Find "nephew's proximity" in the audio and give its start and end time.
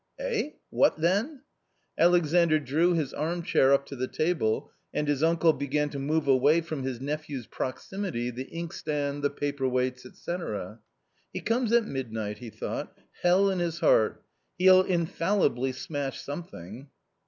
6.99-8.31